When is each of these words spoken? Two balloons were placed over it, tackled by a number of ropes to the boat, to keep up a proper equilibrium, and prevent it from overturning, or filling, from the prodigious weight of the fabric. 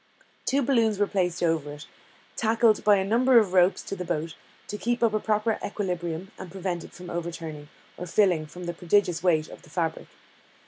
Two 0.47 0.63
balloons 0.63 0.97
were 0.97 1.05
placed 1.05 1.43
over 1.43 1.73
it, 1.73 1.85
tackled 2.35 2.83
by 2.83 2.95
a 2.95 3.05
number 3.05 3.37
of 3.37 3.53
ropes 3.53 3.83
to 3.83 3.95
the 3.95 4.03
boat, 4.03 4.35
to 4.67 4.75
keep 4.75 5.03
up 5.03 5.13
a 5.13 5.19
proper 5.19 5.59
equilibrium, 5.63 6.31
and 6.39 6.49
prevent 6.49 6.83
it 6.83 6.91
from 6.91 7.11
overturning, 7.11 7.69
or 7.97 8.07
filling, 8.07 8.47
from 8.47 8.63
the 8.63 8.73
prodigious 8.73 9.21
weight 9.21 9.47
of 9.47 9.61
the 9.61 9.69
fabric. 9.69 10.07